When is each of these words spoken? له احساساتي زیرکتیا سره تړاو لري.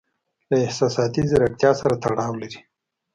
له 0.49 0.55
احساساتي 0.65 1.21
زیرکتیا 1.31 1.71
سره 1.81 1.95
تړاو 2.03 2.33
لري. 2.41 2.59